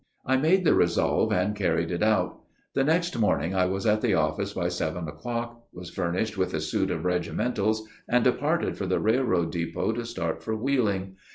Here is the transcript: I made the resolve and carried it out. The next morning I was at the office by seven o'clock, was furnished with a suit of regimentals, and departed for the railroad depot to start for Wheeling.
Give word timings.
I 0.25 0.35
made 0.35 0.63
the 0.65 0.73
resolve 0.73 1.31
and 1.31 1.55
carried 1.55 1.91
it 1.91 2.01
out. 2.01 2.39
The 2.73 2.83
next 2.83 3.15
morning 3.19 3.53
I 3.53 3.67
was 3.67 3.85
at 3.85 4.01
the 4.01 4.15
office 4.15 4.51
by 4.53 4.67
seven 4.67 5.07
o'clock, 5.07 5.61
was 5.71 5.91
furnished 5.91 6.39
with 6.39 6.55
a 6.55 6.59
suit 6.59 6.89
of 6.89 7.05
regimentals, 7.05 7.87
and 8.09 8.23
departed 8.23 8.77
for 8.79 8.87
the 8.87 8.99
railroad 8.99 9.51
depot 9.51 9.91
to 9.91 10.03
start 10.07 10.41
for 10.41 10.55
Wheeling. 10.55 11.17